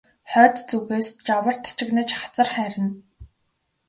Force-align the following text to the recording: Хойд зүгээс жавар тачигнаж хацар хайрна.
Хойд 0.31 0.55
зүгээс 0.69 1.09
жавар 1.25 1.55
тачигнаж 1.63 2.09
хацар 2.19 2.47
хайрна. 2.55 2.89